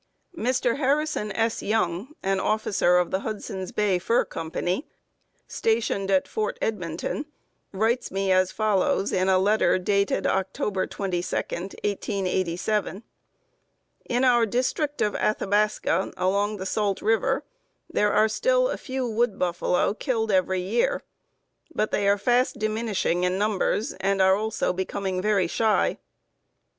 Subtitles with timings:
[0.35, 0.77] Mr.
[0.77, 1.61] Harrison S.
[1.61, 4.87] Young, an officer of the Hudson's Bay Fur Company,
[5.47, 7.27] stationed at Fort Edmonton,
[7.71, 13.03] writes me as follows in a letter dated October 22, 1887:
[14.05, 17.45] "In our district of Athabasca, along the Salt River,
[17.87, 21.03] there are still a few wood buffalo killed every year;
[21.75, 25.99] but they are fast diminishing in numbers, and are also becoming very shy."